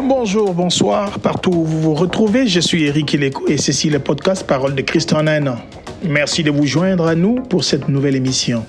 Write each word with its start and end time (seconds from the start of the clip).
Bonjour, 0.00 0.54
bonsoir, 0.54 1.18
partout 1.18 1.50
où 1.50 1.64
vous 1.64 1.80
vous 1.80 1.94
retrouvez, 1.94 2.46
je 2.46 2.60
suis 2.60 2.84
Eric 2.84 3.16
et 3.48 3.58
ceci 3.58 3.88
est 3.88 3.90
le 3.90 3.98
podcast 3.98 4.46
Parole 4.46 4.76
de 4.76 4.82
Christ 4.82 5.12
en 5.12 5.26
un 5.26 5.44
an. 5.48 5.56
Merci 6.04 6.44
de 6.44 6.52
vous 6.52 6.66
joindre 6.66 7.08
à 7.08 7.16
nous 7.16 7.34
pour 7.34 7.64
cette 7.64 7.88
nouvelle 7.88 8.14
émission. 8.14 8.64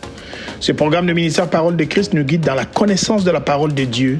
Ce 0.59 0.71
programme 0.71 1.05
de 1.05 1.13
ministère 1.13 1.47
Parole 1.47 1.75
de 1.75 1.83
Christ 1.83 2.15
nous 2.15 2.23
guide 2.23 2.41
dans 2.41 2.55
la 2.55 2.65
connaissance 2.65 3.23
de 3.23 3.29
la 3.29 3.41
parole 3.41 3.75
de 3.75 3.83
Dieu. 3.83 4.19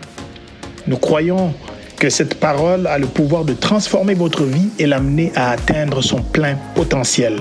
Nous 0.85 0.97
croyons 0.97 1.51
que 1.97 2.11
cette 2.11 2.35
parole 2.35 2.85
a 2.85 2.99
le 2.99 3.07
pouvoir 3.07 3.43
de 3.43 3.53
transformer 3.53 4.13
votre 4.13 4.43
vie 4.43 4.69
et 4.77 4.85
l'amener 4.85 5.31
à 5.35 5.49
atteindre 5.49 6.03
son 6.03 6.21
plein 6.21 6.57
potentiel. 6.75 7.39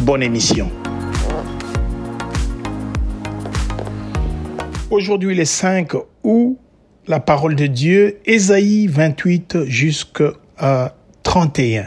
Bonne 0.00 0.24
émission. 0.24 0.68
Aujourd'hui, 4.90 5.36
le 5.36 5.44
5 5.44 5.92
août, 6.24 6.58
la 7.08 7.20
parole 7.20 7.54
de 7.54 7.66
Dieu, 7.66 8.18
Ésaïe 8.26 8.88
28 8.88 9.64
jusqu'à 9.66 10.32
31. 11.22 11.86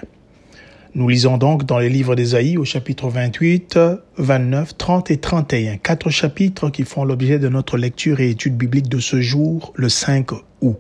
Nous 0.96 1.10
lisons 1.10 1.38
donc 1.38 1.66
dans 1.66 1.78
les 1.78 1.90
livres 1.90 2.16
d'Ésaïe 2.16 2.58
au 2.58 2.64
chapitre 2.64 3.10
28, 3.10 3.78
29, 4.18 4.78
30 4.78 5.12
et 5.12 5.18
31, 5.18 5.78
quatre 5.78 6.10
chapitres 6.10 6.70
qui 6.70 6.84
font 6.84 7.04
l'objet 7.04 7.38
de 7.38 7.50
notre 7.50 7.78
lecture 7.78 8.22
et 8.22 8.30
étude 8.30 8.56
biblique 8.56 8.88
de 8.88 9.00
ce 9.00 9.22
jour, 9.22 9.74
le 9.76 9.90
5 9.90 10.32
août. 10.62 10.80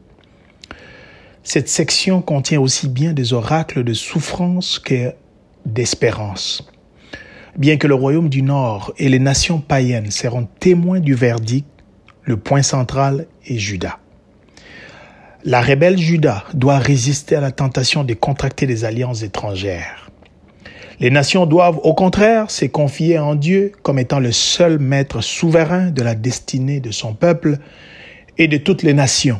Cette 1.44 1.70
section 1.70 2.22
contient 2.22 2.62
aussi 2.62 2.88
bien 2.88 3.14
des 3.14 3.34
oracles 3.34 3.84
de 3.84 3.94
souffrance 3.94 4.80
que 4.80 5.14
d'espérance. 5.66 6.70
Bien 7.58 7.78
que 7.78 7.88
le 7.88 7.96
royaume 7.96 8.30
du 8.30 8.42
Nord 8.42 8.94
et 8.98 9.10
les 9.10 9.20
nations 9.20 9.60
païennes 9.60 10.12
seront 10.12 10.48
témoins 10.60 11.02
du 11.02 11.14
verdict, 11.14 11.68
le 12.24 12.38
point 12.38 12.62
central 12.62 13.28
est 13.46 13.58
Judas. 13.58 14.00
La 15.46 15.62
rebelle 15.62 15.98
Judas 15.98 16.44
doit 16.54 16.80
résister 16.80 17.36
à 17.36 17.42
la 17.42 17.52
tentation 17.52 18.04
de 18.04 18.14
contracter 18.14 18.68
des 18.68 18.84
alliances 18.84 19.24
étrangères. 19.24 20.12
Les 21.00 21.10
nations 21.10 21.46
doivent 21.46 21.80
au 21.84 21.94
contraire 21.94 22.52
se 22.52 22.66
confier 22.66 23.20
en 23.20 23.36
Dieu 23.36 23.72
comme 23.82 24.00
étant 24.00 24.20
le 24.20 24.34
seul 24.34 24.80
maître 24.80 25.22
souverain 25.22 25.92
de 25.92 26.02
la 26.02 26.14
destinée 26.14 26.82
de 26.82 26.92
son 26.92 27.14
peuple 27.14 27.58
et 28.38 28.50
de 28.50 28.58
toutes 28.58 28.84
les 28.84 28.94
nations. 28.94 29.40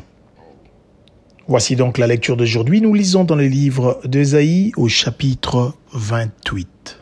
Voici 1.48 1.76
donc 1.76 1.98
la 1.98 2.06
lecture 2.06 2.38
d'aujourd'hui. 2.38 2.80
Nous 2.80 2.94
lisons 2.94 3.24
dans 3.24 3.34
le 3.34 3.46
livre 3.46 4.00
d'Ésaïe 4.06 4.72
au 4.76 4.88
chapitre 4.88 5.74
28. 5.92 6.98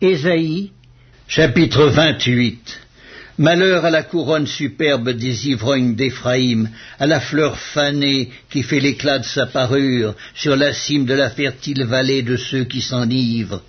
Ésaïe, 0.00 0.72
chapitre 1.28 1.88
28. 1.88 2.80
Malheur 3.40 3.86
à 3.86 3.90
la 3.90 4.02
couronne 4.02 4.46
superbe 4.46 5.12
des 5.12 5.48
ivrognes 5.48 5.94
d'Éphraïm, 5.94 6.68
à 6.98 7.06
la 7.06 7.20
fleur 7.20 7.56
fanée 7.58 8.28
qui 8.50 8.62
fait 8.62 8.80
l'éclat 8.80 9.18
de 9.18 9.24
sa 9.24 9.46
parure 9.46 10.14
sur 10.34 10.56
la 10.56 10.74
cime 10.74 11.06
de 11.06 11.14
la 11.14 11.30
fertile 11.30 11.84
vallée 11.84 12.20
de 12.20 12.36
ceux 12.36 12.64
qui 12.64 12.82
s'enivrent. 12.82 13.62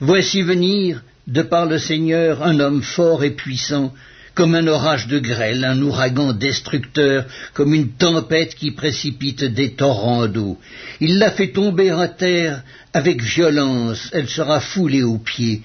Voici 0.00 0.42
venir, 0.42 1.04
de 1.28 1.42
par 1.42 1.66
le 1.66 1.78
Seigneur, 1.78 2.42
un 2.42 2.58
homme 2.58 2.82
fort 2.82 3.22
et 3.22 3.30
puissant, 3.30 3.94
comme 4.34 4.56
un 4.56 4.66
orage 4.66 5.06
de 5.06 5.20
grêle, 5.20 5.64
un 5.64 5.80
ouragan 5.80 6.32
destructeur, 6.32 7.24
comme 7.54 7.74
une 7.74 7.90
tempête 7.92 8.56
qui 8.56 8.72
précipite 8.72 9.44
des 9.44 9.74
torrents 9.74 10.26
d'eau. 10.26 10.58
Il 11.00 11.18
la 11.18 11.30
fait 11.30 11.52
tomber 11.52 11.90
à 11.90 12.08
terre 12.08 12.64
avec 12.92 13.22
violence, 13.22 14.10
elle 14.12 14.28
sera 14.28 14.58
foulée 14.58 15.04
aux 15.04 15.18
pieds 15.18 15.62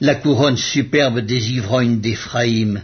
la 0.00 0.14
couronne 0.14 0.56
superbe 0.56 1.20
des 1.20 1.52
ivrognes 1.52 2.00
d'Éphraïm, 2.00 2.82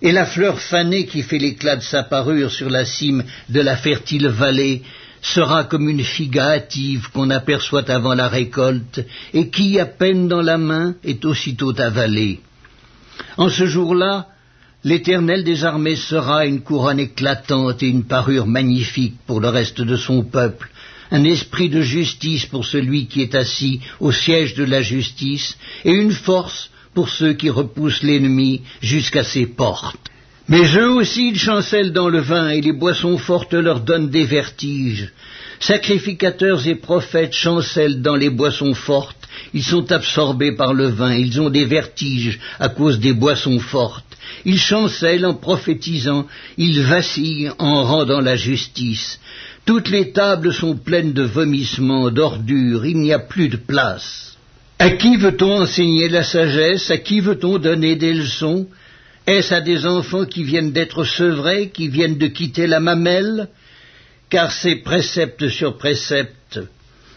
et 0.00 0.12
la 0.12 0.26
fleur 0.26 0.60
fanée 0.60 1.06
qui 1.06 1.22
fait 1.22 1.38
l'éclat 1.38 1.76
de 1.76 1.82
sa 1.82 2.02
parure 2.02 2.50
sur 2.50 2.70
la 2.70 2.84
cime 2.84 3.24
de 3.48 3.60
la 3.60 3.76
fertile 3.76 4.28
vallée 4.28 4.82
sera 5.20 5.64
comme 5.64 5.88
une 5.88 6.04
figue 6.04 6.38
hâtive 6.38 7.10
qu'on 7.12 7.30
aperçoit 7.30 7.90
avant 7.90 8.14
la 8.14 8.28
récolte, 8.28 9.04
et 9.34 9.50
qui, 9.50 9.80
à 9.80 9.86
peine 9.86 10.28
dans 10.28 10.42
la 10.42 10.58
main, 10.58 10.94
est 11.04 11.24
aussitôt 11.24 11.78
avalée. 11.80 12.40
En 13.36 13.48
ce 13.48 13.66
jour-là, 13.66 14.28
l'Éternel 14.84 15.42
des 15.42 15.64
armées 15.64 15.96
sera 15.96 16.46
une 16.46 16.60
couronne 16.60 17.00
éclatante 17.00 17.82
et 17.82 17.88
une 17.88 18.04
parure 18.04 18.46
magnifique 18.46 19.16
pour 19.26 19.40
le 19.40 19.48
reste 19.48 19.80
de 19.80 19.96
son 19.96 20.22
peuple, 20.22 20.70
un 21.10 21.24
esprit 21.24 21.68
de 21.68 21.80
justice 21.80 22.46
pour 22.46 22.64
celui 22.64 23.06
qui 23.06 23.22
est 23.22 23.34
assis 23.34 23.80
au 24.00 24.12
siège 24.12 24.54
de 24.54 24.64
la 24.64 24.82
justice, 24.82 25.56
et 25.84 25.92
une 25.92 26.12
force 26.12 26.70
pour 26.94 27.08
ceux 27.08 27.34
qui 27.34 27.50
repoussent 27.50 28.02
l'ennemi 28.02 28.62
jusqu'à 28.80 29.24
ses 29.24 29.46
portes. 29.46 29.96
Mais 30.48 30.64
eux 30.76 30.90
aussi 30.90 31.28
ils 31.28 31.38
chancellent 31.38 31.92
dans 31.92 32.08
le 32.08 32.20
vin, 32.20 32.48
et 32.50 32.60
les 32.60 32.72
boissons 32.72 33.18
fortes 33.18 33.54
leur 33.54 33.80
donnent 33.80 34.10
des 34.10 34.24
vertiges. 34.24 35.12
Sacrificateurs 35.60 36.66
et 36.66 36.74
prophètes 36.74 37.34
chancellent 37.34 38.00
dans 38.00 38.16
les 38.16 38.30
boissons 38.30 38.74
fortes, 38.74 39.28
ils 39.52 39.64
sont 39.64 39.92
absorbés 39.92 40.52
par 40.52 40.72
le 40.72 40.88
vin, 40.88 41.14
ils 41.14 41.40
ont 41.40 41.50
des 41.50 41.64
vertiges 41.64 42.38
à 42.58 42.68
cause 42.68 42.98
des 42.98 43.12
boissons 43.12 43.58
fortes. 43.58 44.04
Ils 44.44 44.58
chancellent 44.58 45.26
en 45.26 45.34
prophétisant, 45.34 46.26
ils 46.56 46.82
vacillent 46.82 47.50
en 47.58 47.84
rendant 47.84 48.20
la 48.20 48.36
justice. 48.36 49.20
Toutes 49.68 49.90
les 49.90 50.12
tables 50.12 50.54
sont 50.54 50.76
pleines 50.76 51.12
de 51.12 51.24
vomissements, 51.24 52.10
d'ordures, 52.10 52.86
il 52.86 52.96
n'y 52.96 53.12
a 53.12 53.18
plus 53.18 53.50
de 53.50 53.58
place. 53.58 54.38
À 54.78 54.88
qui 54.92 55.18
veut-on 55.18 55.60
enseigner 55.60 56.08
la 56.08 56.22
sagesse? 56.22 56.90
À 56.90 56.96
qui 56.96 57.20
veut-on 57.20 57.58
donner 57.58 57.94
des 57.94 58.14
leçons? 58.14 58.66
Est-ce 59.26 59.52
à 59.52 59.60
des 59.60 59.84
enfants 59.84 60.24
qui 60.24 60.42
viennent 60.42 60.72
d'être 60.72 61.04
sevrés, 61.04 61.68
qui 61.68 61.88
viennent 61.88 62.16
de 62.16 62.28
quitter 62.28 62.66
la 62.66 62.80
mamelle? 62.80 63.48
Car 64.30 64.52
c'est 64.52 64.76
précepte 64.76 65.50
sur 65.50 65.76
précepte, 65.76 66.60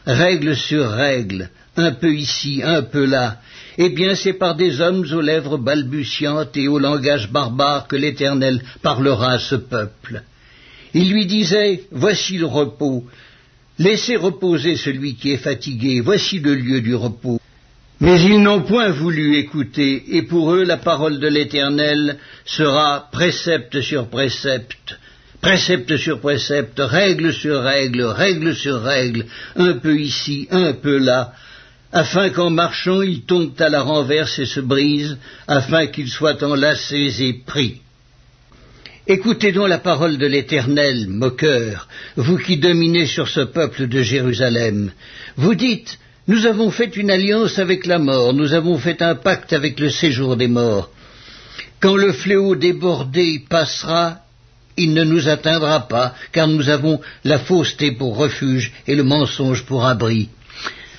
règle 0.05 0.53
sur 0.57 0.91
règle, 0.91 1.49
un 1.77 1.93
peu 1.93 2.13
ici, 2.13 2.61
un 2.65 2.81
peu 2.81 3.05
là. 3.05 3.37
Eh 3.77 3.91
bien, 3.91 4.13
c'est 4.13 4.33
par 4.33 4.55
des 4.55 4.81
hommes 4.81 5.05
aux 5.13 5.21
lèvres 5.21 5.57
balbutiantes 5.57 6.57
et 6.57 6.67
au 6.67 6.79
langage 6.79 7.31
barbare 7.31 7.87
que 7.87 7.95
l'Éternel 7.95 8.61
parlera 8.81 9.35
à 9.35 9.39
ce 9.39 9.55
peuple. 9.55 10.23
Il 10.93 11.11
lui 11.11 11.25
disait, 11.25 11.83
Voici 11.91 12.37
le 12.37 12.45
repos, 12.45 13.05
laissez 13.79 14.15
reposer 14.15 14.75
celui 14.75 15.15
qui 15.15 15.31
est 15.31 15.37
fatigué, 15.37 16.01
voici 16.01 16.39
le 16.39 16.55
lieu 16.55 16.81
du 16.81 16.95
repos. 16.95 17.39
Mais 17.99 18.19
ils 18.21 18.41
n'ont 18.41 18.63
point 18.63 18.89
voulu 18.89 19.37
écouter, 19.37 20.03
et 20.15 20.23
pour 20.23 20.53
eux 20.53 20.63
la 20.63 20.77
parole 20.77 21.19
de 21.19 21.27
l'Éternel 21.27 22.17
sera 22.45 23.09
précepte 23.11 23.79
sur 23.81 24.07
précepte, 24.07 24.97
précepte 25.39 25.97
sur 25.97 26.19
précepte, 26.19 26.79
règle 26.79 27.31
sur 27.31 27.61
règle, 27.61 28.01
règle 28.03 28.55
sur 28.55 28.81
règle, 28.81 29.25
un 29.55 29.73
peu 29.73 29.99
ici, 29.99 30.47
un 30.49 30.73
peu 30.73 30.97
là, 30.97 31.33
afin 31.91 32.29
qu'en 32.29 32.49
marchant 32.49 33.01
ils 33.01 33.21
tombent 33.21 33.59
à 33.59 33.69
la 33.69 33.83
renverse 33.83 34.39
et 34.39 34.45
se 34.47 34.59
brisent, 34.59 35.17
afin 35.47 35.85
qu'ils 35.85 36.09
soient 36.09 36.43
enlacés 36.43 37.23
et 37.23 37.33
pris. 37.33 37.81
Écoutez 39.07 39.51
donc 39.51 39.67
la 39.67 39.79
parole 39.79 40.19
de 40.19 40.27
l'Éternel, 40.27 41.07
moqueur, 41.07 41.87
vous 42.17 42.37
qui 42.37 42.57
dominez 42.57 43.07
sur 43.07 43.27
ce 43.27 43.41
peuple 43.41 43.87
de 43.87 44.03
Jérusalem. 44.03 44.91
Vous 45.37 45.55
dites, 45.55 45.97
nous 46.27 46.45
avons 46.45 46.69
fait 46.69 46.95
une 46.95 47.09
alliance 47.09 47.57
avec 47.57 47.87
la 47.87 47.97
mort, 47.97 48.33
nous 48.33 48.53
avons 48.53 48.77
fait 48.77 49.01
un 49.01 49.15
pacte 49.15 49.53
avec 49.53 49.79
le 49.79 49.89
séjour 49.89 50.37
des 50.37 50.47
morts. 50.47 50.91
Quand 51.79 51.95
le 51.95 52.13
fléau 52.13 52.55
débordé 52.55 53.43
passera, 53.49 54.19
il 54.77 54.93
ne 54.93 55.03
nous 55.03 55.27
atteindra 55.27 55.87
pas, 55.87 56.13
car 56.31 56.47
nous 56.47 56.69
avons 56.69 57.01
la 57.23 57.39
fausseté 57.39 57.93
pour 57.93 58.17
refuge 58.17 58.71
et 58.87 58.93
le 58.95 59.03
mensonge 59.03 59.63
pour 59.65 59.83
abri. 59.83 60.29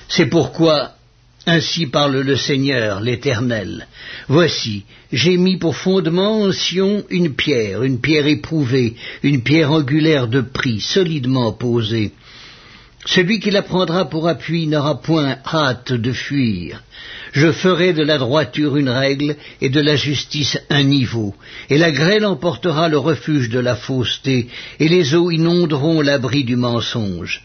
C'est 0.09 0.25
pourquoi 0.25 0.91
ainsi 1.45 1.87
parle 1.87 2.19
le 2.19 2.35
Seigneur, 2.35 3.01
l'Éternel. 3.01 3.87
Voici, 4.27 4.83
j'ai 5.11 5.37
mis 5.37 5.57
pour 5.57 5.75
fondement 5.75 6.41
en 6.41 6.51
Sion 6.51 7.03
une 7.09 7.33
pierre, 7.35 7.83
une 7.83 7.99
pierre 7.99 8.27
éprouvée, 8.27 8.95
une 9.23 9.43
pierre 9.43 9.71
angulaire 9.71 10.27
de 10.27 10.41
prix, 10.41 10.79
solidement 10.79 11.51
posée. 11.51 12.11
Celui 13.05 13.41
qui 13.41 13.51
la 13.51 13.61
prendra 13.61 14.09
pour 14.09 14.29
appui 14.29 14.65
n'aura 14.67 15.01
point 15.01 15.35
hâte 15.45 15.91
de 15.91 16.13
fuir. 16.13 16.81
Je 17.33 17.51
ferai 17.51 17.91
de 17.91 18.03
la 18.03 18.17
droiture 18.17 18.77
une 18.77 18.89
règle 18.89 19.35
et 19.59 19.69
de 19.69 19.81
la 19.81 19.97
justice 19.97 20.57
un 20.69 20.83
niveau, 20.83 21.35
et 21.69 21.77
la 21.77 21.91
grêle 21.91 22.25
emportera 22.25 22.87
le 22.87 22.97
refuge 22.97 23.49
de 23.49 23.59
la 23.59 23.75
fausseté, 23.75 24.47
et 24.79 24.87
les 24.87 25.15
eaux 25.15 25.31
inonderont 25.31 25.99
l'abri 25.99 26.45
du 26.45 26.55
mensonge. 26.55 27.43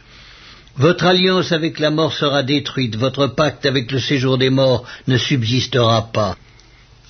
Votre 0.78 1.06
alliance 1.06 1.50
avec 1.50 1.80
la 1.80 1.90
mort 1.90 2.12
sera 2.12 2.44
détruite, 2.44 2.94
votre 2.94 3.26
pacte 3.26 3.66
avec 3.66 3.90
le 3.90 3.98
séjour 3.98 4.38
des 4.38 4.48
morts 4.50 4.84
ne 5.08 5.18
subsistera 5.18 6.12
pas. 6.12 6.36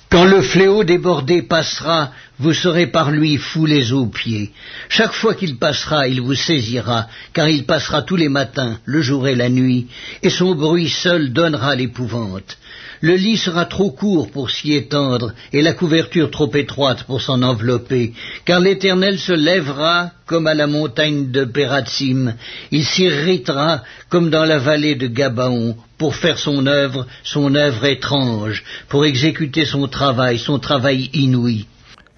Quand 0.09 0.25
le 0.25 0.41
fléau 0.41 0.83
débordé 0.83 1.43
passera, 1.43 2.11
vous 2.39 2.53
serez 2.53 2.87
par 2.87 3.11
lui 3.11 3.37
foulés 3.37 3.91
aux 3.91 4.07
pieds. 4.07 4.51
Chaque 4.89 5.13
fois 5.13 5.35
qu'il 5.35 5.57
passera, 5.57 6.07
il 6.07 6.19
vous 6.19 6.33
saisira, 6.33 7.07
car 7.31 7.47
il 7.47 7.65
passera 7.65 8.01
tous 8.01 8.15
les 8.15 8.29
matins, 8.29 8.79
le 8.85 9.03
jour 9.03 9.27
et 9.27 9.35
la 9.35 9.49
nuit, 9.49 9.85
et 10.23 10.31
son 10.31 10.55
bruit 10.55 10.89
seul 10.89 11.31
donnera 11.31 11.75
l'épouvante. 11.75 12.57
Le 13.01 13.15
lit 13.15 13.37
sera 13.37 13.65
trop 13.65 13.91
court 13.91 14.29
pour 14.29 14.49
s'y 14.49 14.73
étendre, 14.73 15.33
et 15.53 15.61
la 15.61 15.73
couverture 15.73 16.29
trop 16.31 16.51
étroite 16.53 17.03
pour 17.03 17.21
s'en 17.21 17.41
envelopper, 17.41 18.13
car 18.45 18.59
l'Éternel 18.59 19.17
se 19.17 19.31
lèvera 19.31 20.11
comme 20.25 20.47
à 20.47 20.53
la 20.53 20.67
montagne 20.67 21.31
de 21.31 21.45
Pératsim, 21.45 22.35
il 22.71 22.83
s'irritera 22.83 23.83
comme 24.09 24.29
dans 24.29 24.45
la 24.45 24.59
vallée 24.59 24.95
de 24.95 25.07
Gabaon, 25.07 25.77
pour 25.97 26.15
faire 26.15 26.37
son 26.37 26.67
œuvre, 26.67 27.07
son 27.23 27.55
œuvre 27.55 27.85
étrange, 27.85 28.63
pour 28.89 29.05
exécuter 29.05 29.65
son 29.65 29.87
travail, 29.87 30.37
son 30.37 30.59
travail 30.59 31.09
inouï. 31.13 31.67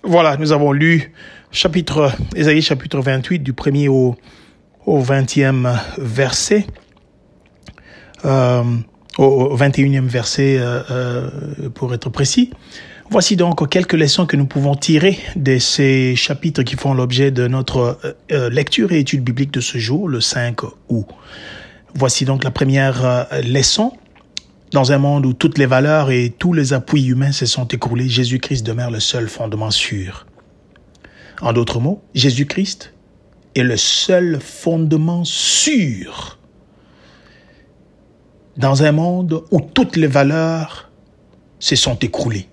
Voilà, 0.04 0.36
nous 0.38 0.52
avons 0.52 0.72
lu 0.72 1.12
chapitre, 1.52 2.12
Ésaïe 2.36 2.62
chapitre 2.62 3.00
28 3.00 3.40
du 3.40 3.54
premier 3.54 3.88
au, 3.88 4.16
au 4.86 5.04
20e 5.04 5.78
verset, 5.98 6.66
euh, 8.26 8.64
au 9.18 9.58
21e 9.58 10.08
verset 10.08 10.58
euh, 10.58 10.82
euh, 10.90 11.70
pour 11.74 11.94
être 11.94 12.10
précis. 12.10 12.52
Voici 13.10 13.36
donc 13.36 13.68
quelques 13.70 13.94
leçons 13.94 14.26
que 14.26 14.38
nous 14.38 14.46
pouvons 14.46 14.76
tirer 14.76 15.20
de 15.36 15.58
ces 15.60 16.16
chapitres 16.16 16.64
qui 16.64 16.76
font 16.76 16.94
l'objet 16.94 17.30
de 17.30 17.48
notre 17.48 18.00
euh, 18.32 18.50
lecture 18.50 18.94
et 18.94 19.00
étude 19.00 19.22
biblique 19.22 19.52
de 19.52 19.60
ce 19.60 19.78
jour, 19.78 20.08
le 20.08 20.22
5 20.22 20.64
août. 20.88 21.08
Voici 21.94 22.24
donc 22.24 22.46
la 22.46 22.52
première 22.52 23.28
leçon. 23.44 23.92
Dans 24.72 24.94
un 24.94 24.98
monde 24.98 25.26
où 25.26 25.34
toutes 25.34 25.58
les 25.58 25.66
valeurs 25.66 26.10
et 26.10 26.30
tous 26.30 26.54
les 26.54 26.72
appuis 26.72 27.06
humains 27.06 27.34
se 27.34 27.46
sont 27.46 27.68
écroulés, 27.68 28.08
Jésus-Christ 28.08 28.66
demeure 28.66 28.92
le 28.92 29.02
seul 29.02 29.28
fondement 29.28 29.72
sûr. 29.72 30.26
En 31.42 31.52
d'autres 31.52 31.82
mots, 31.82 32.02
Jésus-Christ 32.14 32.94
est 33.56 33.64
le 33.64 33.76
seul 33.76 34.40
fondement 34.40 35.26
sûr 35.26 36.40
dans 38.58 38.84
un 38.84 38.92
monde 38.92 39.44
où 39.52 39.62
toutes 39.62 39.96
les 39.96 40.08
valeurs 40.08 40.90
se 41.60 41.76
sont 41.76 41.96
écroulées. 42.00 42.48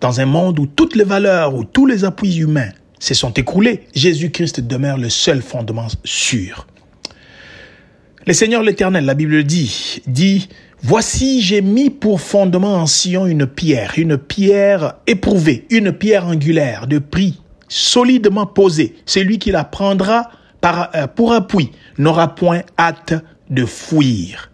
Dans 0.00 0.20
un 0.20 0.26
monde 0.26 0.58
où 0.58 0.66
toutes 0.66 0.94
les 0.94 1.04
valeurs, 1.04 1.54
où 1.54 1.64
tous 1.64 1.86
les 1.86 2.04
appuis 2.04 2.36
humains 2.36 2.70
se 2.98 3.14
sont 3.14 3.32
écroulés, 3.32 3.84
Jésus-Christ 3.94 4.60
demeure 4.60 4.98
le 4.98 5.08
seul 5.08 5.42
fondement 5.42 5.86
sûr. 6.04 6.66
Le 8.26 8.32
Seigneur 8.32 8.62
l'Éternel, 8.62 9.04
la 9.04 9.14
Bible 9.14 9.44
dit, 9.44 10.02
dit, 10.06 10.48
Voici 10.82 11.40
j'ai 11.40 11.62
mis 11.62 11.90
pour 11.90 12.20
fondement 12.20 12.74
en 12.74 12.86
Sion 12.86 13.26
une 13.26 13.46
pierre, 13.46 13.94
une 13.96 14.18
pierre 14.18 14.94
éprouvée, 15.06 15.66
une 15.70 15.92
pierre 15.92 16.26
angulaire 16.26 16.86
de 16.86 16.98
prix, 16.98 17.40
solidement 17.68 18.46
posée. 18.46 18.94
Celui 19.06 19.38
qui 19.38 19.50
la 19.50 19.64
prendra 19.64 20.30
euh, 20.64 21.06
pour 21.06 21.32
appui 21.32 21.70
n'aura 21.98 22.34
point 22.34 22.62
hâte 22.78 23.14
de 23.50 23.64
fuir. 23.64 24.50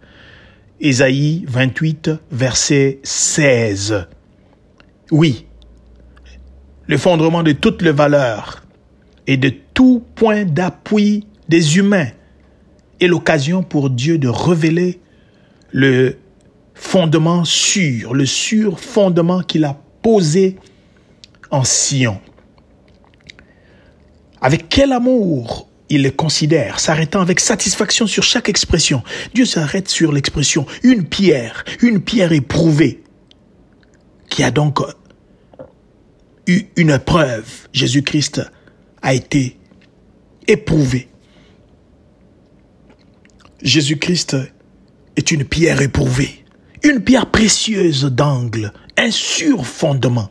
Ésaïe 0.79 1.45
28, 1.47 2.11
verset 2.31 2.99
16. 3.03 4.07
Oui, 5.11 5.45
le 6.87 6.97
fondement 6.97 7.43
de 7.43 7.51
toutes 7.53 7.81
les 7.81 7.91
valeurs 7.91 8.63
et 9.27 9.37
de 9.37 9.53
tout 9.73 10.03
point 10.15 10.43
d'appui 10.43 11.27
des 11.47 11.77
humains 11.77 12.09
est 12.99 13.07
l'occasion 13.07 13.63
pour 13.63 13.89
Dieu 13.89 14.17
de 14.17 14.27
révéler 14.27 14.99
le 15.71 16.17
fondement 16.73 17.45
sûr, 17.45 18.13
le 18.13 18.25
sûr 18.25 18.79
fondement 18.79 19.41
qu'il 19.41 19.65
a 19.65 19.79
posé 20.01 20.57
en 21.51 21.63
Sion. 21.63 22.19
Avec 24.41 24.67
quel 24.67 24.91
amour 24.91 25.69
il 25.89 26.03
les 26.03 26.11
considère, 26.11 26.79
s'arrêtant 26.79 27.21
avec 27.21 27.39
satisfaction 27.39 28.07
sur 28.07 28.23
chaque 28.23 28.49
expression. 28.49 29.03
Dieu 29.33 29.45
s'arrête 29.45 29.89
sur 29.89 30.11
l'expression 30.11 30.65
une 30.83 31.05
pierre, 31.05 31.65
une 31.81 32.01
pierre 32.01 32.31
éprouvée, 32.31 33.03
qui 34.29 34.43
a 34.43 34.51
donc 34.51 34.79
eu 36.47 36.63
une 36.75 36.97
preuve. 36.99 37.67
Jésus-Christ 37.73 38.41
a 39.01 39.13
été 39.13 39.57
éprouvé. 40.47 41.09
Jésus-Christ 43.61 44.35
est 45.15 45.31
une 45.31 45.45
pierre 45.45 45.81
éprouvée, 45.81 46.43
une 46.83 47.01
pierre 47.01 47.27
précieuse 47.27 48.05
d'angle, 48.05 48.73
un 48.97 49.11
sûr 49.11 49.65
fondement. 49.65 50.29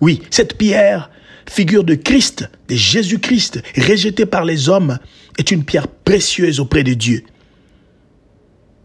Oui, 0.00 0.22
cette 0.30 0.56
pierre, 0.56 1.10
figure 1.48 1.84
de 1.84 1.94
Christ, 1.94 2.48
de 2.68 2.74
Jésus-Christ, 2.74 3.62
rejetée 3.76 4.26
par 4.26 4.44
les 4.44 4.68
hommes, 4.68 4.98
est 5.38 5.50
une 5.50 5.64
pierre 5.64 5.88
précieuse 5.88 6.60
auprès 6.60 6.84
de 6.84 6.94
Dieu. 6.94 7.24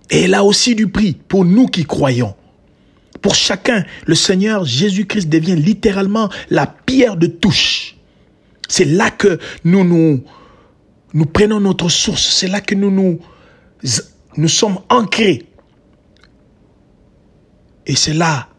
Et 0.10 0.24
elle 0.24 0.34
a 0.34 0.44
aussi 0.44 0.76
du 0.76 0.88
prix 0.88 1.18
pour 1.28 1.44
nous 1.46 1.68
qui 1.68 1.86
croyons. 1.86 2.36
Pour 3.22 3.36
chacun, 3.36 3.84
le 4.06 4.16
Seigneur 4.16 4.64
Jésus-Christ 4.64 5.28
devient 5.28 5.56
littéralement 5.56 6.30
la 6.50 6.68
pierre 6.68 7.18
de 7.18 7.28
touche. 7.28 7.96
C'est 8.70 8.86
là 8.86 9.10
que 9.12 9.40
nous 9.64 10.22
prenons 11.34 11.60
notre 11.60 11.90
source. 11.90 12.36
C'est 12.36 12.48
là 12.48 12.62
que 12.62 12.76
nous 12.76 13.20
nous 14.38 14.48
sommes 14.48 14.80
ancrés. 14.90 15.48
Et 17.86 17.96
c'est 17.96 18.14
là 18.14 18.50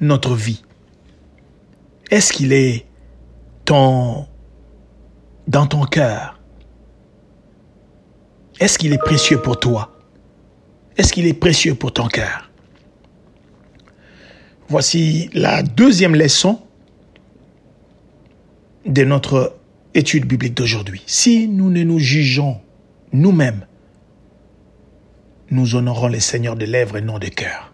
notre 0.00 0.34
vie. 0.34 0.62
Est-ce 2.10 2.32
qu'il 2.32 2.52
est 2.52 2.86
dans 3.66 4.26
ton 5.46 5.84
cœur? 5.84 6.38
Est-ce 8.60 8.78
qu'il 8.78 8.92
est 8.92 8.98
précieux 8.98 9.40
pour 9.40 9.58
toi? 9.58 9.92
Est-ce 10.96 11.12
qu'il 11.12 11.26
est 11.26 11.34
précieux 11.34 11.74
pour 11.74 11.92
ton 11.92 12.08
cœur? 12.08 12.50
Voici 14.68 15.30
la 15.32 15.62
deuxième 15.62 16.14
leçon 16.14 16.60
de 18.86 19.04
notre 19.04 19.56
étude 19.94 20.26
biblique 20.26 20.54
d'aujourd'hui. 20.54 21.02
Si 21.06 21.48
nous 21.48 21.70
ne 21.70 21.82
nous 21.82 21.98
jugeons 21.98 22.60
nous-mêmes 23.12 23.66
nous 25.52 25.74
honorons 25.74 26.08
les 26.08 26.20
seigneurs 26.20 26.56
de 26.56 26.64
lèvres 26.64 26.96
et 26.96 27.02
non 27.02 27.18
de 27.18 27.26
cœur. 27.26 27.72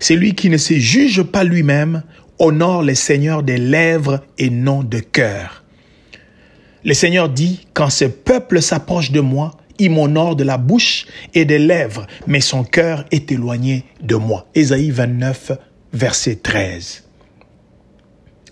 Celui 0.00 0.34
qui 0.34 0.50
ne 0.50 0.56
se 0.56 0.74
juge 0.74 1.22
pas 1.22 1.44
lui-même 1.44 2.02
honore 2.42 2.82
les 2.82 2.96
seigneurs 2.96 3.44
des 3.44 3.56
lèvres 3.56 4.20
et 4.36 4.50
non 4.50 4.82
de 4.82 4.98
cœur. 4.98 5.62
Le 6.84 6.92
Seigneur 6.92 7.28
dit, 7.28 7.68
quand 7.72 7.88
ce 7.88 8.06
peuple 8.06 8.60
s'approche 8.60 9.12
de 9.12 9.20
moi, 9.20 9.56
il 9.78 9.92
m'honore 9.92 10.34
de 10.34 10.42
la 10.42 10.58
bouche 10.58 11.06
et 11.34 11.44
des 11.44 11.60
lèvres, 11.60 12.04
mais 12.26 12.40
son 12.40 12.64
cœur 12.64 13.04
est 13.12 13.30
éloigné 13.30 13.84
de 14.02 14.16
moi. 14.16 14.48
Ésaïe 14.56 14.90
29, 14.90 15.52
verset 15.92 16.34
13. 16.42 17.04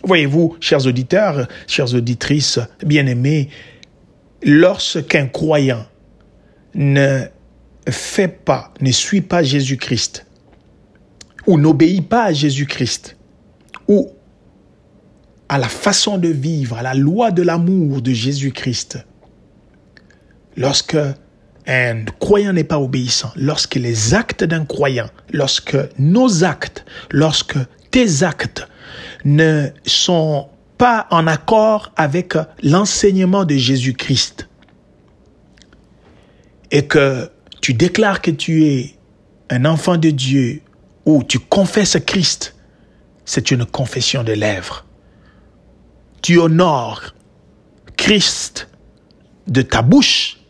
Voyez-vous, 0.04 0.56
chers 0.60 0.86
auditeurs, 0.86 1.48
chères 1.66 1.92
auditrices, 1.92 2.60
bien-aimés, 2.86 3.48
lorsqu'un 4.44 5.26
croyant 5.26 5.84
ne 6.74 7.22
fait 7.88 8.28
pas, 8.28 8.72
ne 8.80 8.92
suit 8.92 9.20
pas 9.20 9.42
Jésus-Christ, 9.42 10.26
ou 11.48 11.58
n'obéit 11.58 12.08
pas 12.08 12.26
à 12.26 12.32
Jésus-Christ, 12.32 13.16
ou 13.90 14.08
à 15.48 15.58
la 15.58 15.68
façon 15.68 16.16
de 16.16 16.28
vivre, 16.28 16.78
à 16.78 16.82
la 16.82 16.94
loi 16.94 17.32
de 17.32 17.42
l'amour 17.42 18.02
de 18.02 18.12
Jésus-Christ, 18.12 19.04
lorsque 20.56 20.96
un 21.66 22.04
croyant 22.20 22.52
n'est 22.52 22.62
pas 22.62 22.78
obéissant, 22.78 23.32
lorsque 23.34 23.74
les 23.74 24.14
actes 24.14 24.44
d'un 24.44 24.64
croyant, 24.64 25.10
lorsque 25.32 25.76
nos 25.98 26.44
actes, 26.44 26.84
lorsque 27.10 27.58
tes 27.90 28.22
actes 28.22 28.68
ne 29.24 29.66
sont 29.84 30.48
pas 30.78 31.08
en 31.10 31.26
accord 31.26 31.92
avec 31.96 32.34
l'enseignement 32.62 33.44
de 33.44 33.56
Jésus-Christ, 33.56 34.48
et 36.70 36.86
que 36.86 37.28
tu 37.60 37.74
déclares 37.74 38.22
que 38.22 38.30
tu 38.30 38.66
es 38.66 38.94
un 39.50 39.64
enfant 39.64 39.96
de 39.96 40.10
Dieu 40.10 40.62
ou 41.06 41.24
tu 41.24 41.40
confesses 41.40 41.98
Christ, 42.06 42.54
c'est 43.30 43.52
une 43.52 43.64
confession 43.64 44.24
de 44.24 44.32
lèvres. 44.32 44.84
Tu 46.20 46.36
honores 46.36 47.14
Christ 47.96 48.68
de 49.46 49.62
ta 49.62 49.82
bouche 49.82 50.40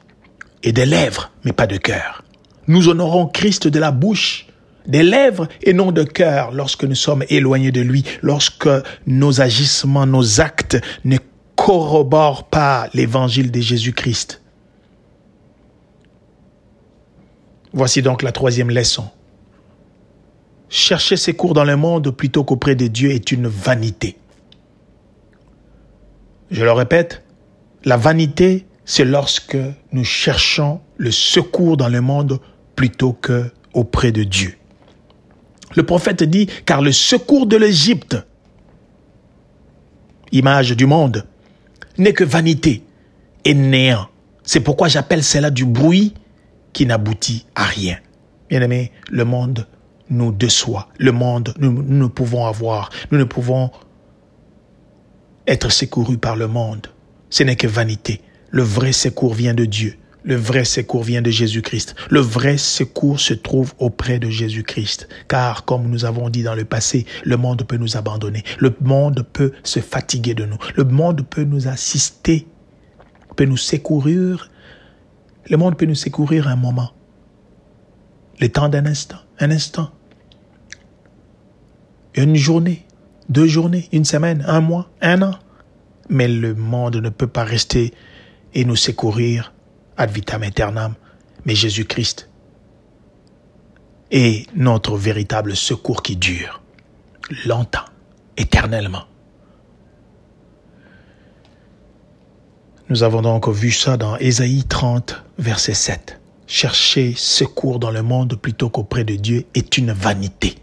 et 0.62 0.72
des 0.72 0.86
lèvres, 0.86 1.30
mais 1.44 1.52
pas 1.52 1.66
de 1.66 1.76
cœur. 1.76 2.24
Nous 2.68 2.88
honorons 2.88 3.26
Christ 3.26 3.68
de 3.68 3.78
la 3.78 3.90
bouche, 3.90 4.46
des 4.86 5.02
lèvres 5.02 5.46
et 5.62 5.74
non 5.74 5.92
de 5.92 6.04
cœur 6.04 6.52
lorsque 6.52 6.84
nous 6.84 6.94
sommes 6.94 7.22
éloignés 7.28 7.70
de 7.70 7.82
lui, 7.82 8.02
lorsque 8.22 8.70
nos 9.06 9.42
agissements, 9.42 10.06
nos 10.06 10.40
actes 10.40 10.78
ne 11.04 11.18
corroborent 11.56 12.48
pas 12.48 12.88
l'évangile 12.94 13.50
de 13.50 13.60
Jésus-Christ. 13.60 14.40
Voici 17.74 18.00
donc 18.00 18.22
la 18.22 18.32
troisième 18.32 18.70
leçon. 18.70 19.10
Chercher 20.70 21.16
secours 21.16 21.52
dans 21.52 21.64
le 21.64 21.76
monde 21.76 22.10
plutôt 22.10 22.44
qu'auprès 22.44 22.76
de 22.76 22.86
Dieu 22.86 23.10
est 23.10 23.32
une 23.32 23.48
vanité. 23.48 24.16
Je 26.50 26.64
le 26.64 26.72
répète, 26.72 27.22
la 27.84 27.96
vanité, 27.96 28.66
c'est 28.84 29.04
lorsque 29.04 29.58
nous 29.92 30.04
cherchons 30.04 30.80
le 30.96 31.10
secours 31.10 31.76
dans 31.76 31.88
le 31.88 32.00
monde 32.00 32.40
plutôt 32.76 33.12
que 33.12 33.50
auprès 33.74 34.12
de 34.12 34.24
Dieu. 34.24 34.56
Le 35.76 35.84
prophète 35.84 36.22
dit, 36.24 36.48
car 36.66 36.82
le 36.82 36.92
secours 36.92 37.46
de 37.46 37.56
l'Égypte, 37.56 38.16
image 40.32 40.76
du 40.76 40.86
monde, 40.86 41.26
n'est 41.98 42.12
que 42.12 42.24
vanité 42.24 42.82
et 43.44 43.54
néant. 43.54 44.08
C'est 44.42 44.60
pourquoi 44.60 44.88
j'appelle 44.88 45.22
cela 45.22 45.50
du 45.50 45.64
bruit 45.64 46.14
qui 46.72 46.86
n'aboutit 46.86 47.46
à 47.54 47.64
rien. 47.64 47.98
Bien 48.48 48.62
aimé, 48.62 48.90
le 49.10 49.24
monde 49.24 49.66
nous 50.10 50.32
déçoit. 50.32 50.88
Le 50.98 51.12
monde, 51.12 51.54
nous, 51.58 51.72
nous 51.72 51.98
ne 52.02 52.06
pouvons 52.06 52.46
avoir, 52.46 52.90
nous 53.10 53.18
ne 53.18 53.24
pouvons 53.24 53.70
être 55.46 55.70
secourus 55.70 56.18
par 56.18 56.36
le 56.36 56.46
monde. 56.46 56.88
Ce 57.30 57.42
n'est 57.42 57.56
que 57.56 57.66
vanité. 57.66 58.20
Le 58.50 58.62
vrai 58.62 58.92
secours 58.92 59.34
vient 59.34 59.54
de 59.54 59.64
Dieu. 59.64 59.96
Le 60.22 60.36
vrai 60.36 60.64
secours 60.64 61.02
vient 61.02 61.22
de 61.22 61.30
Jésus-Christ. 61.30 61.94
Le 62.10 62.20
vrai 62.20 62.58
secours 62.58 63.20
se 63.20 63.32
trouve 63.32 63.72
auprès 63.78 64.18
de 64.18 64.28
Jésus-Christ. 64.28 65.08
Car, 65.28 65.64
comme 65.64 65.88
nous 65.88 66.04
avons 66.04 66.28
dit 66.28 66.42
dans 66.42 66.54
le 66.54 66.64
passé, 66.64 67.06
le 67.24 67.36
monde 67.36 67.62
peut 67.62 67.78
nous 67.78 67.96
abandonner. 67.96 68.42
Le 68.58 68.74
monde 68.82 69.26
peut 69.32 69.52
se 69.62 69.80
fatiguer 69.80 70.34
de 70.34 70.44
nous. 70.44 70.58
Le 70.74 70.84
monde 70.84 71.22
peut 71.22 71.44
nous 71.44 71.68
assister, 71.68 72.46
peut 73.36 73.46
nous 73.46 73.56
secourir. 73.56 74.50
Le 75.48 75.56
monde 75.56 75.78
peut 75.78 75.86
nous 75.86 75.94
secourir 75.94 76.48
un 76.48 76.56
moment. 76.56 76.90
Le 78.40 78.48
temps 78.48 78.68
d'un 78.68 78.86
instant, 78.86 79.18
un 79.38 79.50
instant. 79.50 79.90
Une 82.14 82.36
journée, 82.36 82.86
deux 83.28 83.46
journées, 83.46 83.88
une 83.92 84.04
semaine, 84.04 84.44
un 84.46 84.60
mois, 84.60 84.90
un 85.00 85.22
an. 85.22 85.34
Mais 86.08 86.28
le 86.28 86.54
monde 86.54 86.96
ne 86.96 87.08
peut 87.08 87.28
pas 87.28 87.44
rester 87.44 87.94
et 88.54 88.64
nous 88.64 88.76
secourir 88.76 89.52
ad 89.96 90.10
vitam 90.10 90.42
aeternam, 90.42 90.94
mais 91.44 91.54
Jésus-Christ 91.54 92.28
est 94.10 94.46
notre 94.56 94.96
véritable 94.96 95.54
secours 95.54 96.02
qui 96.02 96.16
dure 96.16 96.60
longtemps, 97.46 97.84
éternellement. 98.36 99.04
Nous 102.88 103.04
avons 103.04 103.22
donc 103.22 103.48
vu 103.48 103.70
ça 103.70 103.96
dans 103.96 104.16
Ésaïe 104.16 104.64
30, 104.64 105.22
verset 105.38 105.74
7. 105.74 106.20
Chercher 106.48 107.14
secours 107.16 107.78
dans 107.78 107.92
le 107.92 108.02
monde 108.02 108.34
plutôt 108.34 108.68
qu'auprès 108.68 109.04
de 109.04 109.14
Dieu 109.14 109.44
est 109.54 109.78
une 109.78 109.92
vanité. 109.92 110.56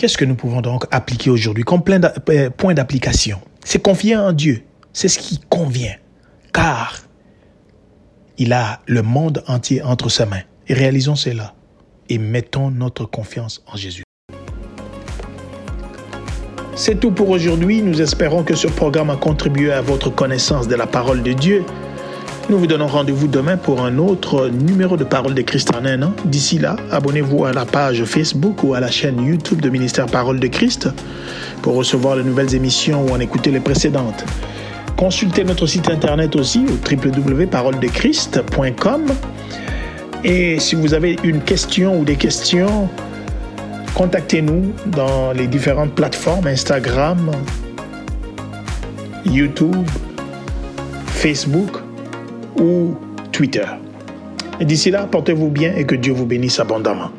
Qu'est-ce 0.00 0.16
que 0.16 0.24
nous 0.24 0.34
pouvons 0.34 0.62
donc 0.62 0.86
appliquer 0.92 1.28
aujourd'hui 1.28 1.62
comme 1.62 1.82
euh, 2.30 2.48
point 2.48 2.72
d'application? 2.72 3.38
C'est 3.62 3.82
confier 3.82 4.16
en 4.16 4.32
Dieu. 4.32 4.62
C'est 4.94 5.08
ce 5.08 5.18
qui 5.18 5.38
convient 5.50 5.92
car 6.54 7.00
il 8.38 8.54
a 8.54 8.80
le 8.86 9.02
monde 9.02 9.44
entier 9.46 9.82
entre 9.82 10.08
ses 10.08 10.24
mains. 10.24 10.40
Réalisons 10.70 11.16
cela 11.16 11.52
et 12.08 12.16
mettons 12.16 12.70
notre 12.70 13.04
confiance 13.04 13.62
en 13.66 13.76
Jésus. 13.76 14.02
C'est 16.76 16.98
tout 16.98 17.10
pour 17.10 17.28
aujourd'hui. 17.28 17.82
Nous 17.82 18.00
espérons 18.00 18.42
que 18.42 18.54
ce 18.54 18.68
programme 18.68 19.10
a 19.10 19.16
contribué 19.16 19.70
à 19.70 19.82
votre 19.82 20.08
connaissance 20.08 20.66
de 20.66 20.76
la 20.76 20.86
parole 20.86 21.22
de 21.22 21.34
Dieu. 21.34 21.62
Nous 22.50 22.58
vous 22.58 22.66
donnons 22.66 22.88
rendez-vous 22.88 23.28
demain 23.28 23.56
pour 23.56 23.80
un 23.80 23.96
autre 23.98 24.48
numéro 24.48 24.96
de 24.96 25.04
Parole 25.04 25.34
de 25.34 25.42
Christ 25.42 25.72
en 25.72 25.84
un 25.84 26.02
an. 26.02 26.12
D'ici 26.24 26.58
là, 26.58 26.74
abonnez-vous 26.90 27.44
à 27.44 27.52
la 27.52 27.64
page 27.64 28.02
Facebook 28.02 28.64
ou 28.64 28.74
à 28.74 28.80
la 28.80 28.90
chaîne 28.90 29.24
YouTube 29.24 29.60
de 29.60 29.70
Ministère 29.70 30.06
Parole 30.06 30.40
de 30.40 30.48
Christ 30.48 30.88
pour 31.62 31.76
recevoir 31.76 32.16
les 32.16 32.24
nouvelles 32.24 32.56
émissions 32.56 33.06
ou 33.06 33.10
en 33.10 33.20
écouter 33.20 33.52
les 33.52 33.60
précédentes. 33.60 34.24
Consultez 34.96 35.44
notre 35.44 35.68
site 35.68 35.88
internet 35.90 36.34
aussi 36.34 36.64
au 36.66 36.72
www.paroledechrist.com. 36.92 39.02
Et 40.24 40.58
si 40.58 40.74
vous 40.74 40.92
avez 40.92 41.20
une 41.22 41.42
question 41.42 42.00
ou 42.00 42.04
des 42.04 42.16
questions, 42.16 42.88
contactez-nous 43.94 44.72
dans 44.86 45.30
les 45.30 45.46
différentes 45.46 45.94
plateformes 45.94 46.48
Instagram, 46.48 47.30
YouTube, 49.24 49.86
Facebook 51.06 51.79
ou 52.58 52.94
Twitter. 53.32 53.66
Et 54.60 54.64
d'ici 54.64 54.90
là, 54.90 55.06
portez-vous 55.10 55.48
bien 55.48 55.74
et 55.74 55.84
que 55.84 55.94
Dieu 55.94 56.12
vous 56.12 56.26
bénisse 56.26 56.60
abondamment. 56.60 57.10